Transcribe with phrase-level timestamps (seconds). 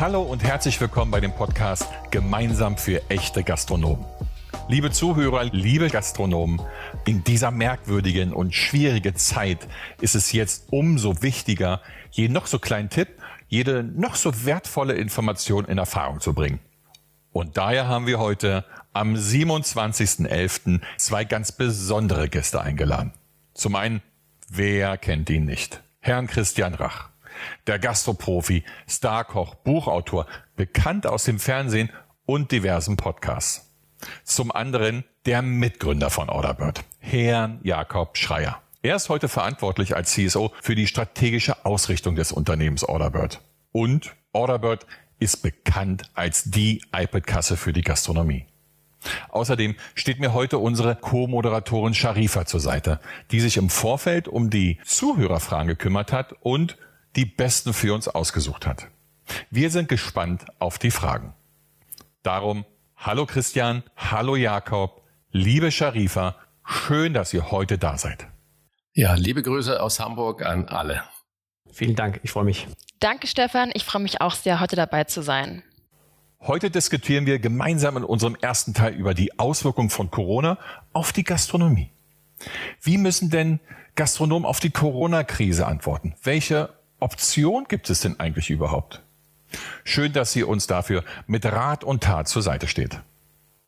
[0.00, 4.06] Hallo und herzlich willkommen bei dem Podcast Gemeinsam für echte Gastronomen.
[4.66, 6.62] Liebe Zuhörer, liebe Gastronomen,
[7.04, 9.68] in dieser merkwürdigen und schwierigen Zeit
[10.00, 11.82] ist es jetzt umso wichtiger,
[12.12, 13.08] jeden noch so kleinen Tipp,
[13.48, 16.60] jede noch so wertvolle Information in Erfahrung zu bringen.
[17.34, 20.80] Und daher haben wir heute am 27.11.
[20.96, 23.12] zwei ganz besondere Gäste eingeladen.
[23.52, 24.00] Zum einen,
[24.48, 25.82] wer kennt ihn nicht?
[26.00, 27.09] Herrn Christian Rach.
[27.66, 30.26] Der Gastroprofi, Starkoch, Buchautor,
[30.56, 31.90] bekannt aus dem Fernsehen
[32.26, 33.70] und diversen Podcasts.
[34.24, 38.60] Zum anderen der Mitgründer von Orderbird, Herrn Jakob Schreier.
[38.82, 43.40] Er ist heute verantwortlich als CSO für die strategische Ausrichtung des Unternehmens Orderbird.
[43.72, 44.86] Und Orderbird
[45.18, 48.46] ist bekannt als die iPad-Kasse für die Gastronomie.
[49.28, 54.78] Außerdem steht mir heute unsere Co-Moderatorin Sharifa zur Seite, die sich im Vorfeld um die
[54.84, 56.76] Zuhörerfragen gekümmert hat und
[57.16, 58.86] die besten für uns ausgesucht hat.
[59.50, 61.34] Wir sind gespannt auf die Fragen.
[62.22, 62.64] Darum,
[62.96, 65.02] hallo Christian, hallo Jakob,
[65.32, 68.26] liebe Sharifa, schön, dass ihr heute da seid.
[68.94, 71.02] Ja, liebe Grüße aus Hamburg an alle.
[71.72, 72.66] Vielen Dank, ich freue mich.
[72.98, 73.70] Danke, Stefan.
[73.72, 75.62] Ich freue mich auch sehr, heute dabei zu sein.
[76.42, 80.58] Heute diskutieren wir gemeinsam in unserem ersten Teil über die Auswirkungen von Corona
[80.92, 81.90] auf die Gastronomie.
[82.82, 83.60] Wie müssen denn
[83.94, 86.14] Gastronomen auf die Corona-Krise antworten?
[86.22, 89.00] Welche Option gibt es denn eigentlich überhaupt?
[89.84, 93.00] Schön, dass sie uns dafür mit Rat und Tat zur Seite steht.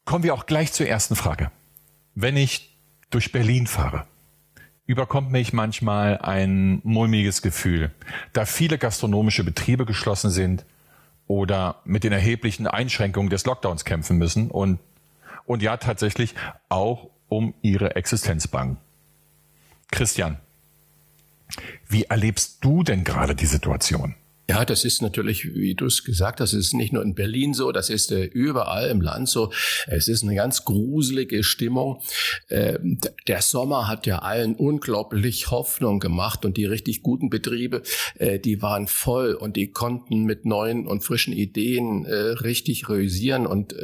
[0.04, 1.50] Kommen wir auch gleich zur ersten Frage.
[2.14, 2.74] Wenn ich
[3.10, 4.06] durch Berlin fahre,
[4.86, 7.90] überkommt mich manchmal ein mulmiges Gefühl,
[8.32, 10.64] da viele gastronomische Betriebe geschlossen sind
[11.26, 14.78] oder mit den erheblichen Einschränkungen des Lockdowns kämpfen müssen und,
[15.46, 16.34] und ja tatsächlich
[16.68, 18.76] auch um ihre Existenz bangen.
[19.90, 20.38] Christian,
[21.88, 24.14] wie erlebst du denn gerade die Situation?
[24.52, 27.72] Ja, das ist natürlich, wie du es gesagt hast, ist nicht nur in Berlin so,
[27.72, 29.50] das ist äh, überall im Land so.
[29.86, 32.02] Es ist eine ganz gruselige Stimmung.
[32.48, 32.78] Äh,
[33.26, 37.80] der Sommer hat ja allen unglaublich Hoffnung gemacht und die richtig guten Betriebe,
[38.18, 43.46] äh, die waren voll und die konnten mit neuen und frischen Ideen äh, richtig realisieren
[43.46, 43.74] und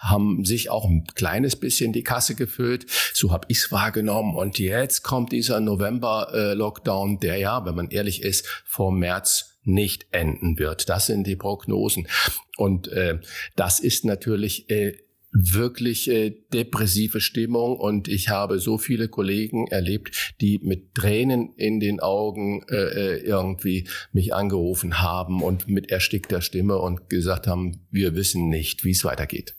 [0.00, 2.86] haben sich auch ein kleines bisschen die Kasse gefüllt.
[3.14, 4.34] So habe ich es wahrgenommen.
[4.34, 10.58] Und jetzt kommt dieser November-Lockdown, der ja, wenn man ehrlich ist, vor März nicht enden
[10.58, 10.88] wird.
[10.88, 12.08] Das sind die Prognosen.
[12.56, 13.18] Und äh,
[13.56, 14.94] das ist natürlich äh,
[15.32, 21.78] wirklich äh, depressive Stimmung und ich habe so viele Kollegen erlebt, die mit Tränen in
[21.78, 27.80] den Augen äh, äh, irgendwie mich angerufen haben und mit erstickter Stimme und gesagt haben,
[27.90, 29.54] wir wissen nicht, wie es weitergeht.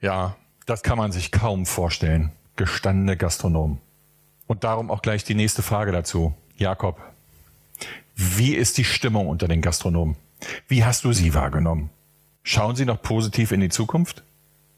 [0.00, 2.32] Ja, das kann man sich kaum vorstellen.
[2.56, 3.78] Gestandene Gastronom.
[4.46, 6.34] Und darum auch gleich die nächste Frage dazu.
[6.56, 6.98] Jakob,
[8.20, 10.16] wie ist die Stimmung unter den Gastronomen?
[10.66, 11.90] Wie hast du sie wahrgenommen?
[12.42, 14.24] Schauen sie noch positiv in die Zukunft?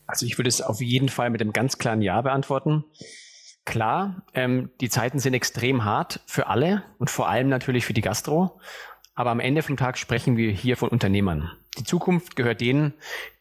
[0.06, 2.84] Also ich würde es auf jeden Fall mit einem ganz klaren Ja beantworten.
[3.64, 8.02] Klar, ähm, die Zeiten sind extrem hart für alle und vor allem natürlich für die
[8.02, 8.60] Gastro.
[9.14, 11.50] Aber am Ende vom Tag sprechen wir hier von Unternehmern.
[11.78, 12.92] Die Zukunft gehört denen,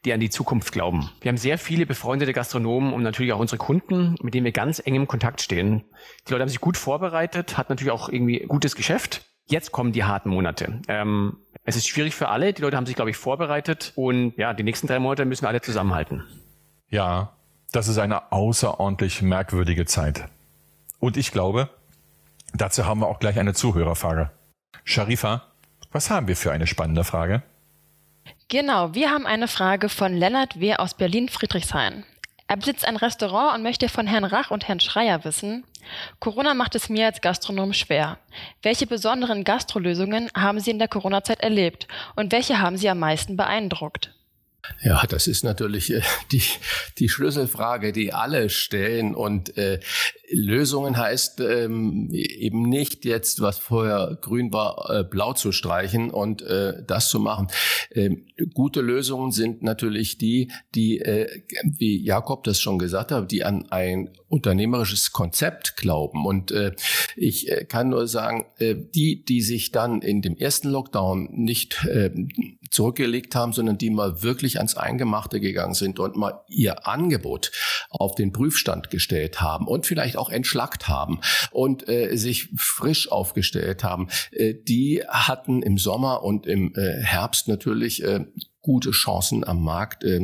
[0.06, 1.10] die an die Zukunft glauben.
[1.20, 4.80] Wir haben sehr viele befreundete Gastronomen und natürlich auch unsere Kunden, mit denen wir ganz
[4.80, 5.84] eng im Kontakt stehen.
[6.26, 10.04] Die Leute haben sich gut vorbereitet, hat natürlich auch irgendwie gutes Geschäft Jetzt kommen die
[10.04, 10.80] harten Monate.
[10.88, 12.54] Ähm, es ist schwierig für alle.
[12.54, 13.94] Die Leute haben sich, glaube ich, vorbereitet.
[13.96, 16.24] Und ja, die nächsten drei Monate müssen wir alle zusammenhalten.
[16.90, 17.34] Ja,
[17.72, 20.26] das ist eine außerordentlich merkwürdige Zeit.
[21.00, 21.70] Und ich glaube,
[22.54, 24.32] dazu haben wir auch gleich eine Zuhörerfrage.
[24.84, 25.44] Sharifa,
[25.92, 27.42] was haben wir für eine spannende Frage?
[28.48, 30.76] Genau, wir haben eine Frage von Lennart W.
[30.76, 32.04] aus Berlin-Friedrichshain.
[32.48, 35.64] Er besitzt ein Restaurant und möchte von Herrn Rach und Herrn Schreier wissen,
[36.20, 38.20] Corona macht es mir als Gastronom schwer.
[38.62, 43.38] Welche besonderen Gastrolösungen haben Sie in der Corona-Zeit erlebt und welche haben Sie am meisten
[43.38, 44.14] beeindruckt?
[44.82, 46.02] Ja, das ist natürlich äh,
[46.32, 46.44] die,
[46.98, 49.16] die Schlüsselfrage, die alle stellen.
[49.16, 49.80] Und äh,
[50.32, 56.42] Lösungen heißt ähm, eben nicht jetzt, was vorher grün war, äh, blau zu streichen und
[56.42, 57.48] äh, das zu machen.
[57.92, 63.44] Ähm, gute Lösungen sind natürlich die, die, äh, wie Jakob das schon gesagt hat, die
[63.44, 66.26] an ein unternehmerisches Konzept glauben.
[66.26, 66.74] Und äh,
[67.16, 71.86] ich äh, kann nur sagen, äh, die, die sich dann in dem ersten Lockdown nicht
[71.86, 72.12] äh,
[72.70, 77.52] zurückgelegt haben, sondern die mal wirklich ans Eingemachte gegangen sind und mal ihr Angebot
[77.90, 81.20] auf den Prüfstand gestellt haben und vielleicht auch entschlackt haben
[81.52, 87.48] und äh, sich frisch aufgestellt haben, äh, die hatten im Sommer und im äh, Herbst
[87.48, 88.26] natürlich äh,
[88.62, 90.20] gute Chancen am Markt äh,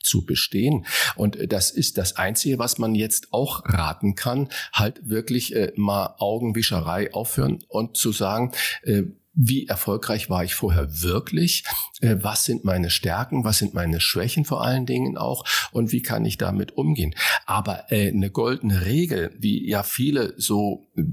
[0.00, 0.86] zu bestehen.
[1.16, 5.72] Und äh, das ist das Einzige, was man jetzt auch raten kann, halt wirklich äh,
[5.76, 8.52] mal Augenwischerei aufhören und zu sagen,
[8.82, 9.04] äh,
[9.40, 11.62] wie erfolgreich war ich vorher wirklich,
[12.00, 16.02] äh, was sind meine Stärken, was sind meine Schwächen vor allen Dingen auch und wie
[16.02, 17.14] kann ich damit umgehen.
[17.46, 21.04] Aber äh, eine goldene Regel, wie ja viele so äh,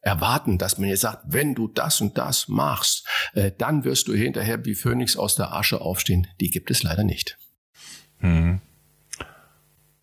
[0.00, 4.14] erwarten, dass man jetzt sagt, wenn du das und das machst, äh, dann wirst du
[4.14, 6.28] hinterher wie Phönix aus der Asche aufstehen.
[6.40, 7.36] Die gibt es leider nicht.
[8.20, 8.60] Hm.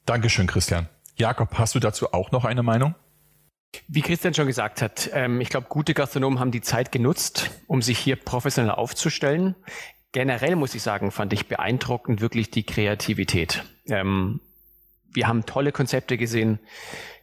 [0.05, 0.89] Dankeschön, Christian.
[1.15, 2.93] Jakob, hast du dazu auch noch eine Meinung?
[3.87, 7.81] Wie Christian schon gesagt hat, ähm, ich glaube, gute Gastronomen haben die Zeit genutzt, um
[7.81, 9.55] sich hier professionell aufzustellen.
[10.11, 13.63] Generell muss ich sagen, fand ich beeindruckend wirklich die Kreativität.
[13.87, 14.41] Ähm,
[15.13, 16.59] wir haben tolle Konzepte gesehen,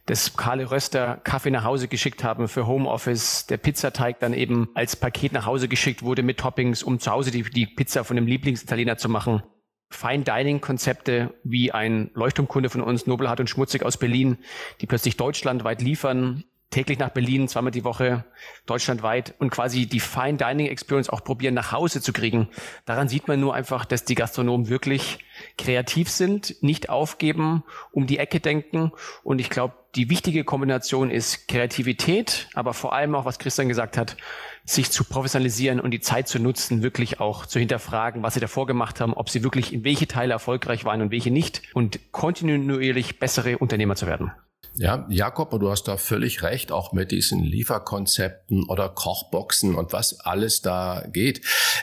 [0.05, 4.95] dass Karle Röster Kaffee nach Hause geschickt haben für Homeoffice, der Pizzateig dann eben als
[4.95, 8.25] Paket nach Hause geschickt wurde mit Toppings, um zu Hause die, die Pizza von dem
[8.25, 9.43] Lieblingsitaliener zu machen.
[9.91, 14.37] Fine Dining Konzepte wie ein Leuchtturmkunde von uns, Nobelhart und Schmutzig aus Berlin,
[14.81, 18.25] die plötzlich deutschlandweit liefern, täglich nach Berlin, zweimal die Woche,
[18.65, 22.47] deutschlandweit und quasi die Fine Dining Experience auch probieren nach Hause zu kriegen.
[22.85, 25.19] Daran sieht man nur einfach, dass die Gastronomen wirklich
[25.57, 28.91] kreativ sind, nicht aufgeben, um die Ecke denken
[29.23, 33.97] und ich glaube, die wichtige Kombination ist Kreativität, aber vor allem auch, was Christian gesagt
[33.97, 34.17] hat,
[34.63, 38.67] sich zu professionalisieren und die Zeit zu nutzen, wirklich auch zu hinterfragen, was sie davor
[38.67, 43.17] gemacht haben, ob sie wirklich in welche Teile erfolgreich waren und welche nicht und kontinuierlich
[43.17, 44.31] bessere Unternehmer zu werden.
[44.79, 50.21] Ja, Jakob, du hast da völlig recht, auch mit diesen Lieferkonzepten oder Kochboxen und was
[50.21, 51.41] alles da geht.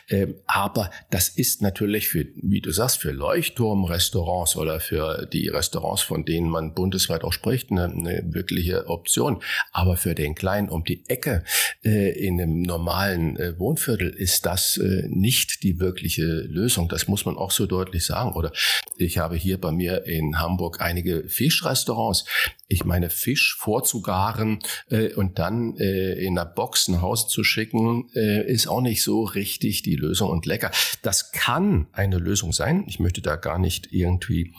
[0.08, 6.00] Ähm, aber das ist natürlich für, wie du sagst, für Leuchtturmrestaurants oder für die Restaurants,
[6.00, 9.42] von denen man bundesweit auch spricht, eine, eine wirkliche Option.
[9.72, 11.44] Aber für den Kleinen um die Ecke
[11.84, 16.88] äh, in einem normalen äh, Wohnviertel ist das äh, nicht die wirkliche Lösung.
[16.88, 18.32] Das muss man auch so deutlich sagen.
[18.32, 18.52] Oder
[18.96, 22.24] ich habe hier bei mir in Hamburg einige Fischrestaurants.
[22.68, 24.60] Ich meine, Fisch vorzugaren
[24.90, 29.02] äh, und dann äh, in einer Box nach Hause zu schicken, äh, ist auch nicht
[29.02, 30.70] so richtig die Lösung und lecker.
[31.02, 32.84] Das kann eine Lösung sein.
[32.86, 34.54] Ich möchte da gar nicht irgendwie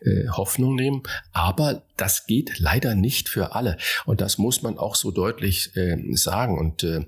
[0.00, 1.02] äh, Hoffnung nehmen,
[1.32, 3.76] aber das geht leider nicht für alle.
[4.06, 6.58] Und das muss man auch so deutlich äh, sagen.
[6.58, 7.06] Und äh,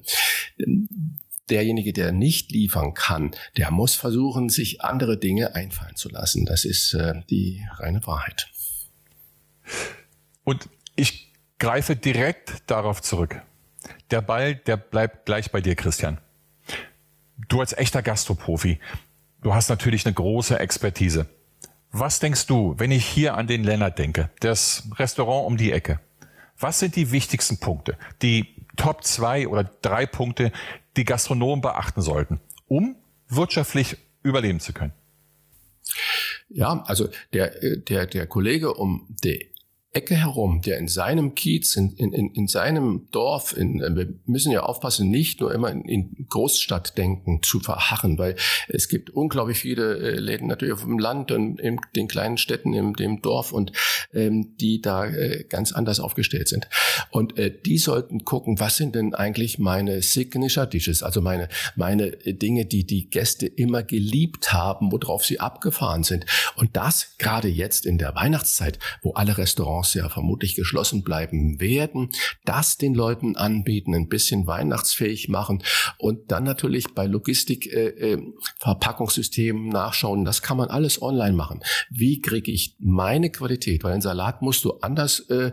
[1.51, 6.45] derjenige, der nicht liefern kann, der muss versuchen, sich andere Dinge einfallen zu lassen.
[6.47, 8.49] Das ist äh, die reine Wahrheit.
[10.45, 13.41] Und ich greife direkt darauf zurück.
[14.11, 16.19] Der Ball, der bleibt gleich bei dir, Christian.
[17.49, 18.79] Du als echter Gastroprofi,
[19.43, 21.27] du hast natürlich eine große Expertise.
[21.91, 26.01] Was denkst du, wenn ich hier an den Lennart denke, das Restaurant um die Ecke?
[26.59, 30.53] Was sind die wichtigsten Punkte, die Top zwei oder drei Punkte,
[30.97, 32.97] die Gastronomen beachten sollten, um
[33.29, 34.93] wirtschaftlich überleben zu können?
[36.49, 39.49] Ja, also der, der, der Kollege um die
[39.95, 44.51] Ecke herum, der in seinem Kiez, in, in, in seinem Dorf, in, äh, wir müssen
[44.51, 48.35] ja aufpassen, nicht nur immer in, in Großstadtdenken zu verharren, weil
[48.69, 52.75] es gibt unglaublich viele äh, Läden natürlich auf dem Land und in den kleinen Städten,
[52.75, 53.73] im dem Dorf und
[54.13, 56.69] ähm, die da äh, ganz anders aufgestellt sind.
[57.11, 62.11] Und äh, die sollten gucken, was sind denn eigentlich meine Signature Dishes, also meine, meine
[62.11, 66.27] Dinge, die die Gäste immer geliebt haben, worauf sie abgefahren sind.
[66.57, 71.61] Und das gerade jetzt in der Weihnachtszeit, wo alle Restaurants Restaurants ja vermutlich geschlossen bleiben
[71.61, 72.11] werden,
[72.45, 75.63] das den Leuten anbieten, ein bisschen weihnachtsfähig machen
[75.99, 78.23] und dann natürlich bei Logistik, äh, äh,
[78.59, 80.25] Verpackungssystemen nachschauen.
[80.25, 81.61] Das kann man alles online machen.
[81.91, 83.85] Wie kriege ich meine Qualität?
[83.85, 85.53] Weil ein Salat musst du anders äh,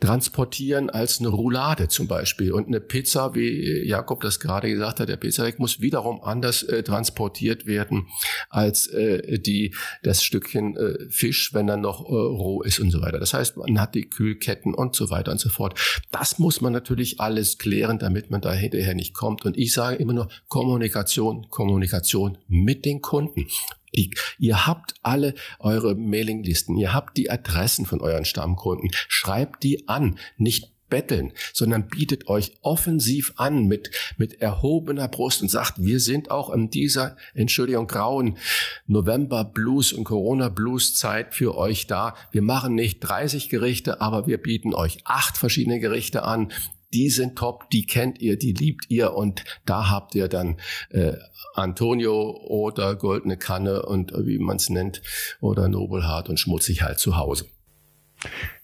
[0.00, 2.52] transportieren als eine Roulade zum Beispiel.
[2.52, 6.82] Und eine Pizza, wie Jakob das gerade gesagt hat, der Pizzadeck muss wiederum anders äh,
[6.82, 8.08] transportiert werden
[8.48, 13.00] als äh, die, das Stückchen äh, Fisch, wenn er noch äh, roh ist und so
[13.00, 13.18] weiter.
[13.18, 15.78] Das heißt, heißt, man hat die Kühlketten und so weiter und so fort.
[16.10, 19.44] Das muss man natürlich alles klären, damit man da hinterher nicht kommt.
[19.44, 23.46] Und ich sage immer nur Kommunikation, Kommunikation mit den Kunden.
[23.94, 28.90] Die, ihr habt alle eure Mailinglisten, ihr habt die Adressen von euren Stammkunden.
[29.08, 35.50] Schreibt die an, nicht betteln, sondern bietet euch offensiv an mit, mit erhobener Brust und
[35.50, 38.38] sagt, wir sind auch in dieser, Entschuldigung, grauen
[38.86, 42.14] November Blues und Corona Blues Zeit für euch da.
[42.32, 46.52] Wir machen nicht 30 Gerichte, aber wir bieten euch acht verschiedene Gerichte an.
[46.94, 50.56] Die sind top, die kennt ihr, die liebt ihr und da habt ihr dann
[50.88, 51.12] äh,
[51.54, 55.02] Antonio oder Goldene Kanne und äh, wie man es nennt
[55.40, 57.46] oder Nobelhart und Schmutzig halt zu Hause.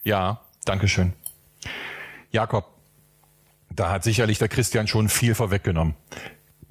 [0.04, 1.12] Ja, Dankeschön.
[2.35, 2.67] Jakob,
[3.71, 5.95] da hat sicherlich der Christian schon viel vorweggenommen.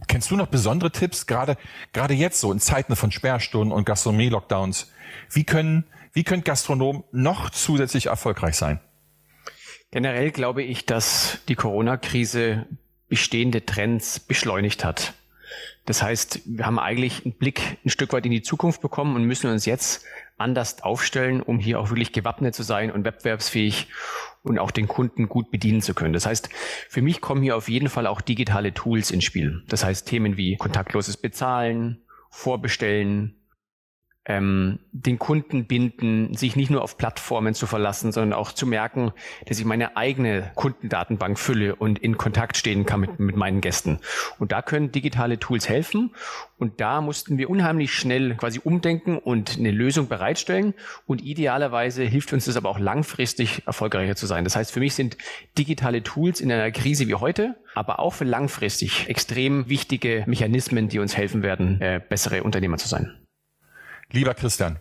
[0.07, 1.55] Kennst du noch besondere Tipps, gerade,
[1.93, 4.91] gerade jetzt so in Zeiten von Sperrstunden und Gastronomie-Lockdowns?
[5.31, 8.81] Wie können, wie können Gastronomen noch zusätzlich erfolgreich sein?
[9.91, 12.65] Generell glaube ich, dass die Corona-Krise
[13.07, 15.13] bestehende Trends beschleunigt hat.
[15.85, 19.25] Das heißt, wir haben eigentlich einen Blick ein Stück weit in die Zukunft bekommen und
[19.25, 20.05] müssen uns jetzt
[20.37, 23.87] anders aufstellen, um hier auch wirklich gewappnet zu sein und wettbewerbsfähig
[24.43, 26.13] und auch den Kunden gut bedienen zu können.
[26.13, 26.49] Das heißt,
[26.89, 29.63] für mich kommen hier auf jeden Fall auch digitale Tools ins Spiel.
[29.67, 33.35] Das heißt, Themen wie kontaktloses Bezahlen, Vorbestellen,
[34.25, 39.11] ähm, den Kunden binden, sich nicht nur auf Plattformen zu verlassen, sondern auch zu merken,
[39.45, 43.99] dass ich meine eigene Kundendatenbank fülle und in Kontakt stehen kann mit, mit meinen Gästen.
[44.39, 46.11] Und da können digitale Tools helfen.
[46.57, 50.73] Und da mussten wir unheimlich schnell quasi umdenken und eine Lösung bereitstellen.
[51.05, 54.45] Und idealerweise hilft uns das aber auch langfristig erfolgreicher zu sein.
[54.45, 55.17] Das heißt, für mich sind
[55.57, 60.99] digitale Tools in einer Krise wie heute, aber auch für langfristig extrem wichtige Mechanismen, die
[60.99, 63.22] uns helfen werden, äh, bessere Unternehmer zu sein.
[64.13, 64.77] Lieber Christian,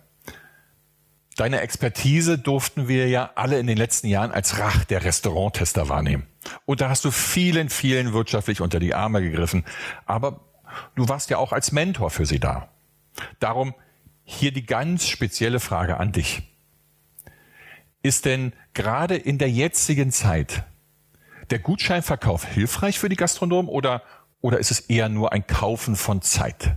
[1.37, 6.27] deine Expertise durften wir ja alle in den letzten Jahren als Rach der Restauranttester wahrnehmen.
[6.67, 9.65] Und da hast du vielen, vielen wirtschaftlich unter die Arme gegriffen.
[10.05, 10.41] Aber
[10.97, 12.69] du warst ja auch als Mentor für sie da.
[13.41, 13.75] Darum
[14.27, 16.43] hier die ganz spezielle Frage an dich.
[18.03, 20.65] Ist denn gerade in der jetzigen Zeit
[21.49, 24.03] der Gutscheinverkauf hilfreich für die Gastronomen oder,
[24.43, 26.77] oder ist es eher nur ein Kaufen von Zeit?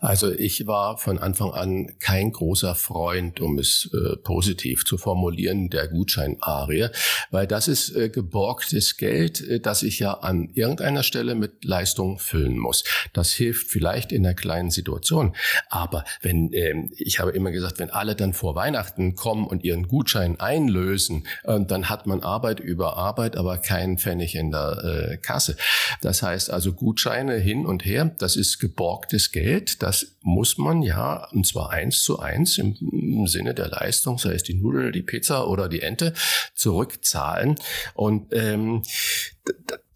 [0.00, 5.70] Also ich war von Anfang an kein großer Freund, um es äh, positiv zu formulieren,
[5.70, 6.88] der Gutscheinarie,
[7.30, 12.18] weil das ist äh, geborgtes Geld, äh, das ich ja an irgendeiner Stelle mit Leistung
[12.18, 12.84] füllen muss.
[13.12, 15.34] Das hilft vielleicht in einer kleinen Situation,
[15.68, 19.88] aber wenn ähm, ich habe immer gesagt, wenn alle dann vor Weihnachten kommen und ihren
[19.88, 25.56] Gutschein einlösen, dann hat man Arbeit über Arbeit, aber keinen Pfennig in der äh, Kasse.
[26.00, 29.47] Das heißt also Gutscheine hin und her, das ist geborgtes Geld
[29.82, 34.34] das muss man ja, und zwar eins zu eins im, im Sinne der Leistung, sei
[34.34, 36.14] es die Nudel, die Pizza oder die Ente,
[36.54, 37.56] zurückzahlen.
[37.94, 38.82] Und ähm,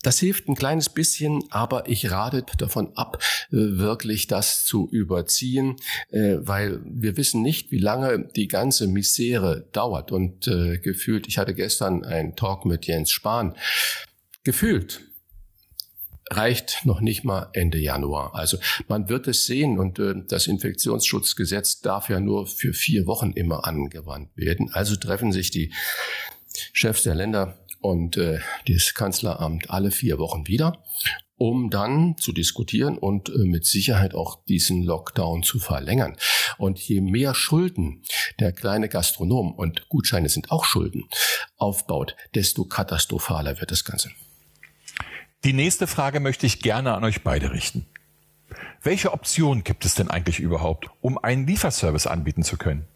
[0.03, 5.77] das hilft ein kleines bisschen, aber ich rate davon ab, äh, wirklich das zu überziehen,
[6.11, 10.11] äh, weil wir wissen nicht, wie lange die ganze Misere dauert.
[10.11, 13.55] Und äh, gefühlt, ich hatte gestern einen Talk mit Jens Spahn,
[14.45, 15.12] gefühlt
[16.37, 18.35] reicht noch nicht mal Ende Januar.
[18.35, 18.59] Also
[18.89, 23.67] man wird es sehen und äh, das Infektionsschutzgesetz darf ja nur für vier Wochen immer
[23.67, 24.71] angewandt werden.
[24.73, 25.73] Also treffen sich die
[26.73, 30.83] Chefs der Länder und äh, das Kanzleramt alle vier Wochen wieder,
[31.39, 36.17] um dann zu diskutieren und äh, mit Sicherheit auch diesen Lockdown zu verlängern.
[36.59, 38.03] Und je mehr Schulden
[38.39, 41.09] der kleine Gastronom und Gutscheine sind auch Schulden
[41.57, 44.11] aufbaut, desto katastrophaler wird das Ganze.
[45.45, 47.87] Die nächste Frage möchte ich gerne an euch beide richten.
[48.81, 52.87] Welche Optionen gibt es denn eigentlich überhaupt, um einen Lieferservice anbieten zu können?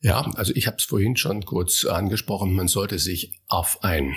[0.00, 4.14] Ja, also ich habe es vorhin schon kurz angesprochen, man sollte sich auf ein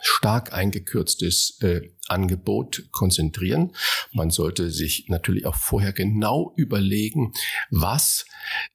[0.00, 3.72] stark eingekürztes äh, Angebot konzentrieren.
[4.12, 7.32] Man sollte sich natürlich auch vorher genau überlegen,
[7.70, 8.26] was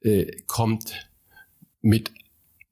[0.02, 1.08] äh, kommt
[1.80, 2.12] mit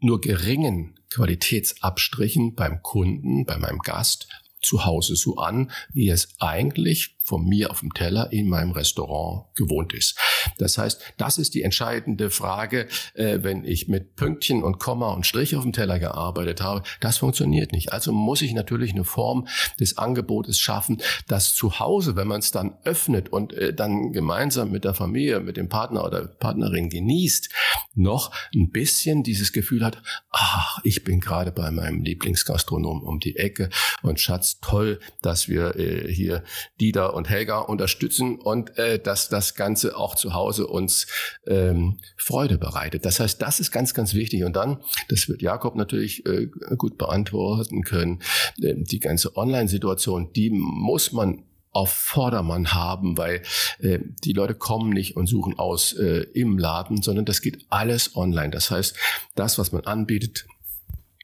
[0.00, 4.29] nur geringen Qualitätsabstrichen beim Kunden, bei meinem Gast
[4.61, 9.47] zu Hause so an, wie es eigentlich von mir auf dem Teller in meinem Restaurant
[9.55, 10.19] gewohnt ist.
[10.59, 15.27] Das heißt, das ist die entscheidende Frage, äh, wenn ich mit Pünktchen und Komma und
[15.27, 16.83] Strich auf dem Teller gearbeitet habe.
[17.00, 17.93] Das funktioniert nicht.
[17.93, 19.47] Also muss ich natürlich eine Form
[19.79, 24.71] des Angebotes schaffen, dass zu Hause, wenn man es dann öffnet und äh, dann gemeinsam
[24.71, 27.50] mit der Familie, mit dem Partner oder Partnerin genießt,
[27.95, 33.37] noch ein bisschen dieses Gefühl hat, ach, ich bin gerade bei meinem Lieblingsgastronom um die
[33.37, 33.69] Ecke
[34.03, 36.43] und Schatz, toll, dass wir äh, hier
[36.81, 41.07] Dieter und Helga unterstützen und äh, dass das Ganze auch zu Hause uns
[41.47, 43.05] ähm, Freude bereitet.
[43.05, 44.45] Das heißt, das ist ganz, ganz wichtig.
[44.45, 46.47] Und dann, das wird Jakob natürlich äh,
[46.77, 48.23] gut beantworten können,
[48.61, 53.43] äh, die ganze Online-Situation, die muss man auf Vordermann haben, weil
[53.79, 58.17] äh, die Leute kommen nicht und suchen aus äh, im Laden, sondern das geht alles
[58.17, 58.50] online.
[58.50, 58.97] Das heißt,
[59.35, 60.47] das, was man anbietet,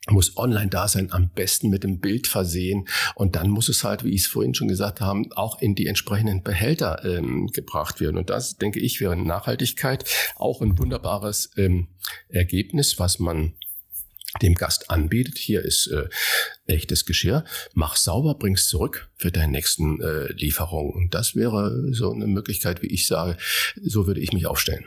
[0.09, 2.89] muss online da sein, am besten mit dem Bild versehen.
[3.15, 5.87] Und dann muss es halt, wie ich es vorhin schon gesagt habe, auch in die
[5.87, 8.17] entsprechenden Behälter ähm, gebracht werden.
[8.17, 10.05] Und das, denke ich, wäre Nachhaltigkeit
[10.37, 11.89] auch ein wunderbares ähm,
[12.29, 13.55] Ergebnis, was man
[14.43, 15.39] dem Gast anbietet.
[15.39, 16.09] Hier ist äh,
[16.67, 17.45] echtes Geschirr.
[17.75, 20.93] Mach sauber, bring's zurück für deine nächsten äh, Lieferungen.
[20.93, 23.37] Und das wäre so eine Möglichkeit, wie ich sage,
[23.83, 24.85] so würde ich mich aufstellen.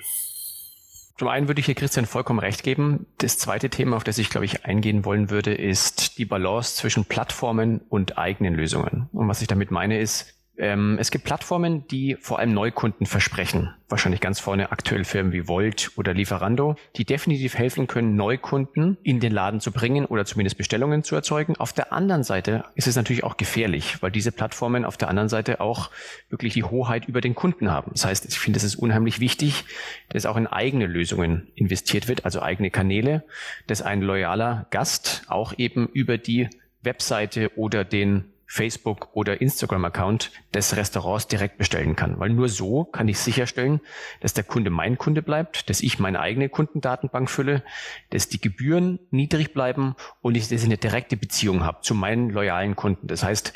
[1.19, 3.05] Zum einen würde ich hier Christian vollkommen recht geben.
[3.17, 7.03] Das zweite Thema, auf das ich, glaube ich, eingehen wollen würde, ist die Balance zwischen
[7.03, 9.09] Plattformen und eigenen Lösungen.
[9.11, 13.73] Und was ich damit meine ist, Ähm, es gibt Plattformen, die vor allem Neukunden versprechen.
[13.87, 19.21] Wahrscheinlich ganz vorne aktuell Firmen wie Volt oder Lieferando, die definitiv helfen können, Neukunden in
[19.21, 21.55] den Laden zu bringen oder zumindest Bestellungen zu erzeugen.
[21.55, 25.29] Auf der anderen Seite ist es natürlich auch gefährlich, weil diese Plattformen auf der anderen
[25.29, 25.91] Seite auch
[26.29, 27.91] wirklich die Hoheit über den Kunden haben.
[27.93, 29.63] Das heißt, ich finde, es ist unheimlich wichtig,
[30.09, 33.23] dass auch in eigene Lösungen investiert wird, also eigene Kanäle,
[33.67, 36.49] dass ein loyaler Gast auch eben über die
[36.83, 42.19] Webseite oder den Facebook oder Instagram-Account des Restaurants direkt bestellen kann.
[42.19, 43.79] Weil nur so kann ich sicherstellen,
[44.21, 47.63] dass der Kunde mein Kunde bleibt, dass ich meine eigene Kundendatenbank fülle,
[48.09, 52.31] dass die Gebühren niedrig bleiben und ich, dass ich eine direkte Beziehung habe zu meinen
[52.31, 53.05] loyalen Kunden.
[53.05, 53.53] Das heißt,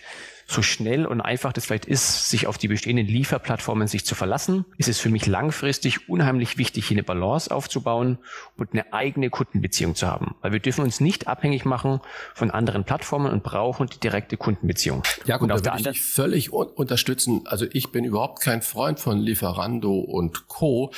[0.47, 4.65] so schnell und einfach das vielleicht ist, sich auf die bestehenden Lieferplattformen sich zu verlassen,
[4.77, 8.17] ist es für mich langfristig unheimlich wichtig, hier eine Balance aufzubauen
[8.57, 10.35] und eine eigene Kundenbeziehung zu haben.
[10.41, 12.01] Weil wir dürfen uns nicht abhängig machen
[12.33, 15.03] von anderen Plattformen und brauchen die direkte Kundenbeziehung.
[15.25, 17.41] Ja, gut, da würde ich völlig un unterstützen.
[17.45, 20.91] Also ich bin überhaupt kein Freund von Lieferando und Co.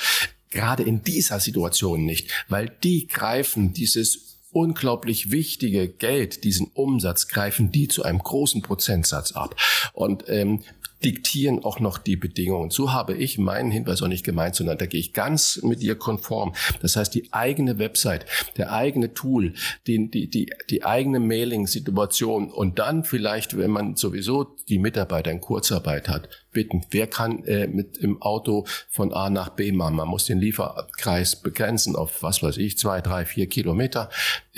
[0.50, 4.25] Gerade in dieser Situation nicht, weil die greifen dieses
[4.56, 9.54] unglaublich wichtige Geld, diesen Umsatz, greifen die zu einem großen Prozentsatz ab.
[9.92, 10.60] Und ähm,
[11.04, 12.70] diktieren auch noch die Bedingungen.
[12.70, 15.94] So habe ich meinen Hinweis auch nicht gemeint, sondern da gehe ich ganz mit dir
[15.94, 16.54] konform.
[16.80, 18.24] Das heißt, die eigene Website,
[18.56, 19.52] der eigene Tool,
[19.86, 25.40] die, die, die, die eigene Mailing-Situation und dann vielleicht, wenn man sowieso die Mitarbeiter in
[25.40, 29.96] Kurzarbeit hat, bitten, wer kann äh, mit im Auto von A nach B machen?
[29.96, 34.08] Man muss den Lieferkreis begrenzen auf, was weiß ich, zwei, drei, vier Kilometer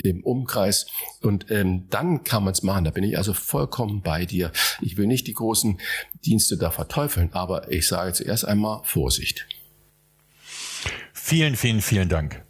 [0.03, 0.87] im Umkreis.
[1.21, 2.85] Und ähm, dann kann man es machen.
[2.85, 4.51] Da bin ich also vollkommen bei dir.
[4.81, 5.79] Ich will nicht die großen
[6.25, 9.47] Dienste da verteufeln, aber ich sage zuerst einmal Vorsicht.
[11.13, 12.43] Vielen, vielen, vielen Dank.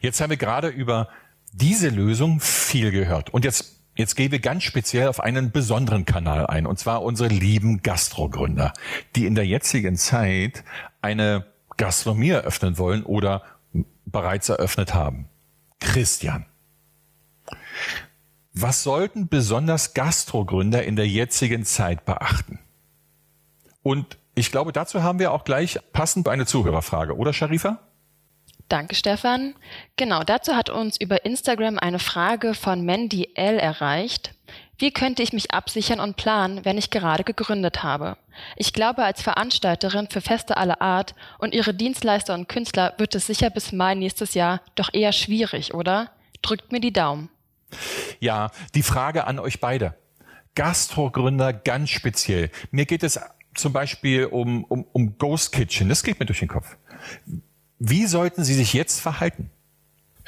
[0.00, 1.08] Jetzt haben wir gerade über
[1.52, 3.32] diese Lösung viel gehört.
[3.32, 7.28] Und jetzt Jetzt gehen wir ganz speziell auf einen besonderen Kanal ein, und zwar unsere
[7.28, 8.72] lieben Gastrogründer,
[9.14, 10.64] die in der jetzigen Zeit
[11.00, 11.46] eine
[11.76, 13.42] Gastronomie eröffnen wollen oder
[14.04, 15.28] bereits eröffnet haben.
[15.78, 16.44] Christian,
[18.54, 22.60] was sollten besonders Gastrogründer in der jetzigen Zeit beachten?
[23.82, 27.78] Und ich glaube, dazu haben wir auch gleich passend eine Zuhörerfrage, oder Sharifa?
[28.68, 29.54] Danke, Stefan.
[29.96, 34.32] Genau, dazu hat uns über Instagram eine Frage von Mandy L erreicht.
[34.78, 38.16] Wie könnte ich mich absichern und planen, wenn ich gerade gegründet habe?
[38.56, 43.26] Ich glaube, als Veranstalterin für Feste aller Art und ihre Dienstleister und Künstler wird es
[43.26, 46.10] sicher bis Mai nächstes Jahr doch eher schwierig, oder?
[46.42, 47.28] Drückt mir die Daumen.
[48.20, 49.94] Ja, die Frage an euch beide.
[50.54, 52.50] Gastrogründer ganz speziell.
[52.70, 53.18] Mir geht es
[53.54, 55.88] zum Beispiel um, um, um Ghost Kitchen.
[55.88, 56.76] Das geht mir durch den Kopf.
[57.78, 59.50] Wie sollten Sie sich jetzt verhalten?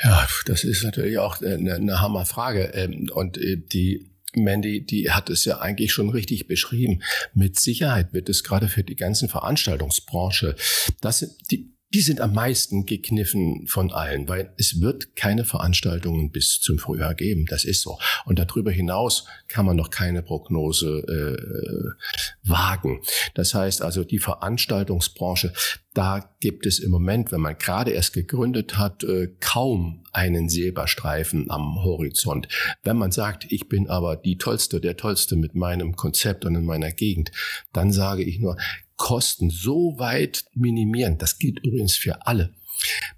[0.03, 2.73] Ja, das ist natürlich auch eine, eine Hammerfrage.
[2.75, 7.03] Ähm, und äh, die Mandy, die hat es ja eigentlich schon richtig beschrieben.
[7.35, 10.57] Mit Sicherheit wird es gerade für die ganzen Veranstaltungsbranche,
[11.01, 16.61] das, die, die sind am meisten gekniffen von allen, weil es wird keine Veranstaltungen bis
[16.61, 17.47] zum Frühjahr geben.
[17.49, 17.99] Das ist so.
[18.25, 23.01] Und darüber hinaus kann man noch keine Prognose äh, wagen.
[23.35, 25.53] Das heißt also, die Veranstaltungsbranche,
[25.95, 31.51] da gibt es im Moment, wenn man gerade erst gegründet hat, äh, kaum einen Silberstreifen
[31.51, 32.49] am Horizont.
[32.83, 36.65] Wenn man sagt, ich bin aber die Tollste, der Tollste mit meinem Konzept und in
[36.65, 37.31] meiner Gegend,
[37.73, 38.57] dann sage ich nur,
[38.97, 41.19] Kosten so weit minimieren.
[41.19, 42.53] Das gilt übrigens für alle.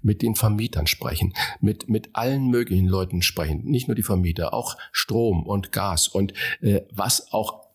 [0.01, 4.77] Mit den Vermietern sprechen, mit, mit allen möglichen Leuten sprechen, nicht nur die Vermieter, auch
[4.93, 7.65] Strom und Gas und äh, was auch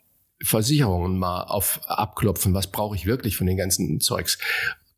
[0.43, 4.39] Versicherungen mal auf abklopfen, was brauche ich wirklich von den ganzen Zeugs.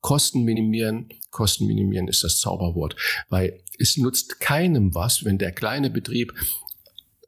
[0.00, 2.94] Kosten minimieren, Kosten minimieren ist das Zauberwort,
[3.28, 6.32] weil es nutzt keinem was, wenn der kleine Betrieb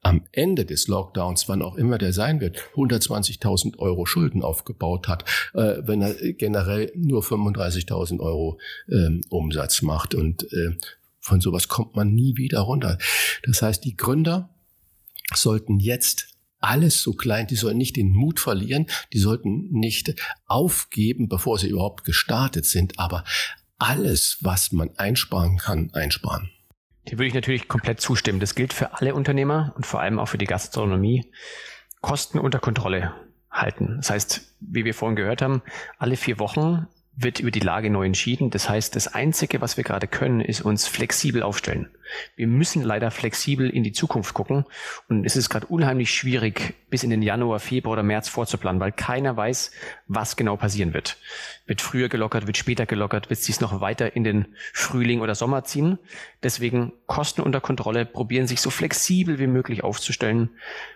[0.08, 5.24] am Ende des Lockdowns, wann auch immer der sein wird, 120.000 Euro Schulden aufgebaut hat,
[5.54, 10.14] äh, wenn er generell nur 35.000 Euro äh, Umsatz macht.
[10.14, 10.76] Und äh,
[11.20, 12.98] von sowas kommt man nie wieder runter.
[13.44, 14.48] Das heißt, die Gründer
[15.34, 16.28] sollten jetzt
[16.60, 20.14] alles so klein, die sollten nicht den Mut verlieren, die sollten nicht
[20.46, 23.24] aufgeben, bevor sie überhaupt gestartet sind, aber
[23.78, 26.50] alles, was man einsparen kann, einsparen.
[27.08, 28.38] Hier würde ich natürlich komplett zustimmen.
[28.38, 31.32] Das gilt für alle Unternehmer und vor allem auch für die Gastronomie.
[32.02, 33.14] Kosten unter Kontrolle
[33.50, 33.94] halten.
[33.96, 35.62] Das heißt, wie wir vorhin gehört haben,
[35.96, 36.86] alle vier Wochen
[37.20, 38.50] wird über die Lage neu entschieden.
[38.50, 41.90] Das heißt, das Einzige, was wir gerade können, ist uns flexibel aufstellen.
[42.36, 44.64] Wir müssen leider flexibel in die Zukunft gucken.
[45.08, 48.92] Und es ist gerade unheimlich schwierig, bis in den Januar, Februar oder März vorzuplanen, weil
[48.92, 49.72] keiner weiß,
[50.06, 51.16] was genau passieren wird.
[51.66, 55.64] Wird früher gelockert, wird später gelockert, wird sich noch weiter in den Frühling oder Sommer
[55.64, 55.98] ziehen.
[56.44, 60.50] Deswegen Kosten unter Kontrolle, probieren sich so flexibel wie möglich aufzustellen,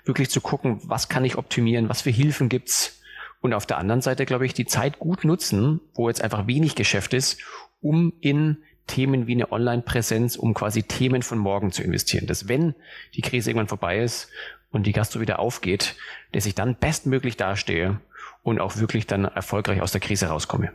[0.04, 3.01] wirklich zu gucken, was kann ich optimieren, was für Hilfen gibt's
[3.42, 6.76] und auf der anderen Seite, glaube ich, die Zeit gut nutzen, wo jetzt einfach wenig
[6.76, 7.38] Geschäft ist,
[7.82, 12.26] um in Themen wie eine Online-Präsenz, um quasi Themen von morgen zu investieren.
[12.26, 12.74] Dass wenn
[13.14, 14.28] die Krise irgendwann vorbei ist
[14.70, 15.96] und die Gastro wieder aufgeht,
[16.30, 18.00] dass ich dann bestmöglich dastehe
[18.44, 20.72] und auch wirklich dann erfolgreich aus der Krise rauskomme.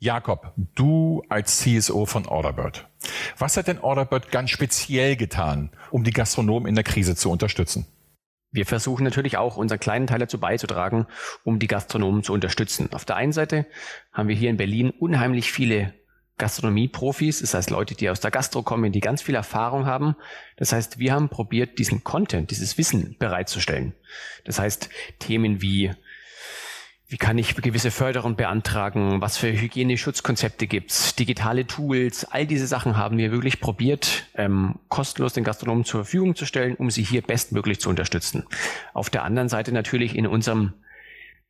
[0.00, 2.88] Jakob, du als CSO von Orderbird.
[3.38, 7.86] Was hat denn Orderbird ganz speziell getan, um die Gastronomen in der Krise zu unterstützen?
[8.52, 11.06] Wir versuchen natürlich auch unseren kleinen Teil dazu beizutragen,
[11.44, 12.92] um die Gastronomen zu unterstützen.
[12.92, 13.66] Auf der einen Seite
[14.12, 15.94] haben wir hier in Berlin unheimlich viele
[16.38, 20.16] Gastronomie-Profis, das heißt Leute, die aus der Gastro kommen, die ganz viel Erfahrung haben.
[20.56, 23.92] Das heißt, wir haben probiert, diesen Content, dieses Wissen bereitzustellen.
[24.44, 25.92] Das heißt, Themen wie
[27.10, 29.20] wie kann ich gewisse Förderung beantragen?
[29.20, 31.16] Was für Hygieneschutzkonzepte gibt's?
[31.16, 32.24] Digitale Tools?
[32.24, 36.76] All diese Sachen haben wir wirklich probiert, ähm, kostenlos den Gastronomen zur Verfügung zu stellen,
[36.76, 38.44] um sie hier bestmöglich zu unterstützen.
[38.94, 40.74] Auf der anderen Seite natürlich in unserem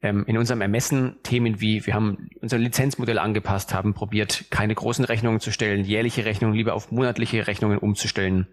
[0.00, 5.04] ähm, in unserem Ermessen Themen wie, wir haben unser Lizenzmodell angepasst, haben probiert, keine großen
[5.04, 8.46] Rechnungen zu stellen, jährliche Rechnungen lieber auf monatliche Rechnungen umzustellen.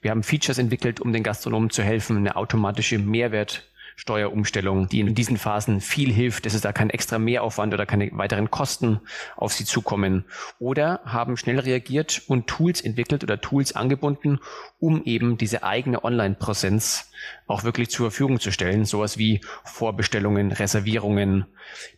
[0.00, 5.14] Wir haben Features entwickelt, um den Gastronomen zu helfen, eine automatische Mehrwert Steuerumstellung, die in
[5.14, 9.00] diesen Phasen viel hilft, dass es da kein extra Mehraufwand oder keine weiteren Kosten
[9.36, 10.24] auf sie zukommen.
[10.58, 14.40] Oder haben schnell reagiert und Tools entwickelt oder Tools angebunden,
[14.80, 17.10] um eben diese eigene Online-Präsenz
[17.46, 18.84] auch wirklich zur Verfügung zu stellen.
[18.84, 21.46] Sowas wie Vorbestellungen, Reservierungen,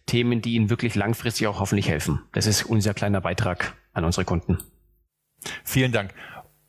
[0.07, 2.21] Themen, die ihnen wirklich langfristig auch hoffentlich helfen.
[2.33, 4.59] Das ist unser kleiner Beitrag an unsere Kunden.
[5.65, 6.13] Vielen Dank.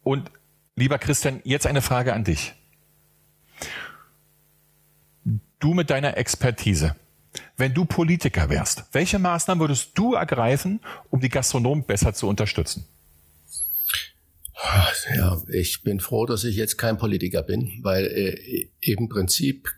[0.03, 0.31] Und
[0.75, 2.53] lieber Christian, jetzt eine Frage an dich.
[5.59, 6.95] Du mit deiner Expertise,
[7.57, 12.85] wenn du Politiker wärst, welche Maßnahmen würdest du ergreifen, um die Gastronomen besser zu unterstützen?
[15.15, 19.69] Ja, ich bin froh, dass ich jetzt kein Politiker bin, weil äh, im Prinzip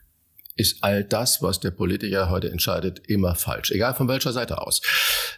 [0.59, 4.81] ist all das, was der Politiker heute entscheidet, immer falsch, egal von welcher Seite aus.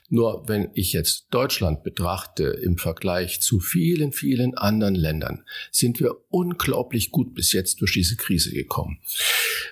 [0.10, 6.16] Nur wenn ich jetzt Deutschland betrachte im Vergleich zu vielen, vielen anderen Ländern, sind wir
[6.30, 9.00] unglaublich gut bis jetzt durch diese Krise gekommen.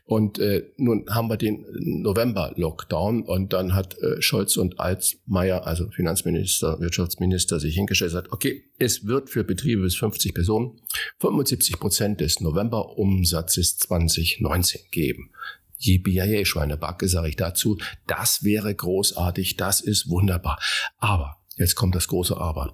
[0.06, 1.66] Und äh, nun haben wir den
[2.02, 8.34] November-Lockdown und dann hat äh, Scholz und Altmaier, also Finanzminister, Wirtschaftsminister, sich hingestellt und gesagt,
[8.34, 10.80] okay, es wird für Betriebe bis 50 Personen
[11.20, 15.32] 75 Prozent des November-Umsatzes 2019 geben.
[15.80, 17.78] Yippie Schweinebacke, sage ich dazu.
[18.08, 20.60] Das wäre großartig, das ist wunderbar.
[21.00, 22.74] Aber Jetzt kommt das große Aber.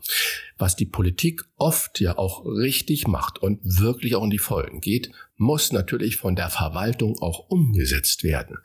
[0.59, 5.11] Was die Politik oft ja auch richtig macht und wirklich auch in die Folgen geht,
[5.37, 8.57] muss natürlich von der Verwaltung auch umgesetzt werden.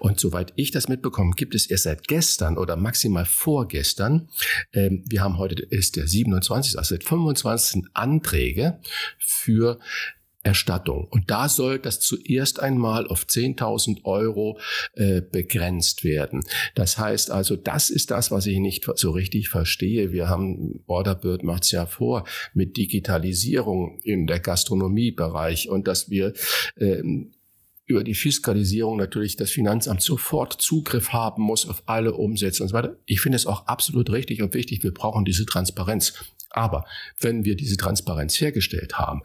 [0.00, 4.28] Und soweit ich das mitbekomme, gibt es erst seit gestern oder maximal vorgestern,
[4.72, 8.80] ähm, wir haben heute ist der 27, also seit 25 Anträge
[9.18, 9.78] für
[10.48, 11.06] Erstattung.
[11.10, 14.58] Und da soll das zuerst einmal auf 10.000 Euro
[14.94, 16.42] äh, begrenzt werden.
[16.74, 20.10] Das heißt also, das ist das, was ich nicht so richtig verstehe.
[20.10, 26.32] Wir haben, Orderbird macht es ja vor, mit Digitalisierung in der Gastronomiebereich und dass wir
[26.78, 27.32] ähm,
[27.88, 32.74] über die Fiskalisierung natürlich das Finanzamt sofort Zugriff haben muss auf alle Umsätze und so
[32.74, 32.96] weiter.
[33.06, 34.82] Ich finde es auch absolut richtig und wichtig.
[34.82, 36.12] Wir brauchen diese Transparenz.
[36.50, 36.84] Aber
[37.18, 39.22] wenn wir diese Transparenz hergestellt haben,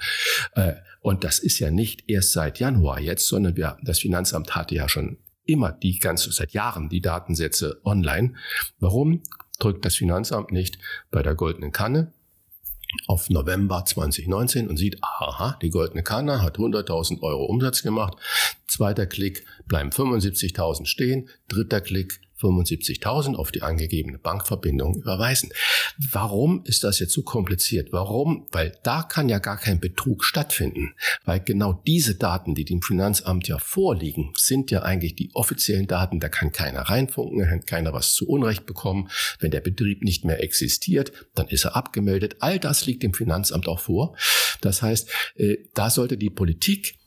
[0.55, 4.75] äh, und das ist ja nicht erst seit Januar jetzt, sondern wir, das Finanzamt hatte
[4.75, 8.33] ja schon immer die ganze, seit Jahren die Datensätze online.
[8.79, 9.21] Warum
[9.59, 10.77] drückt das Finanzamt nicht
[11.11, 12.13] bei der goldenen Kanne
[13.07, 18.17] auf November 2019 und sieht, aha, die goldene Kanne hat 100.000 Euro Umsatz gemacht.
[18.67, 21.29] Zweiter Klick bleiben 75.000 stehen.
[21.47, 25.49] Dritter Klick 75.000 auf die angegebene Bankverbindung überweisen.
[26.11, 27.91] Warum ist das jetzt so kompliziert?
[27.91, 28.47] Warum?
[28.51, 30.93] Weil da kann ja gar kein Betrug stattfinden.
[31.25, 36.19] Weil genau diese Daten, die dem Finanzamt ja vorliegen, sind ja eigentlich die offiziellen Daten.
[36.19, 39.09] Da kann keiner reinfunken, da kann keiner was zu Unrecht bekommen.
[39.39, 42.37] Wenn der Betrieb nicht mehr existiert, dann ist er abgemeldet.
[42.39, 44.15] All das liegt dem Finanzamt auch vor.
[44.61, 46.99] Das heißt, äh, da sollte die Politik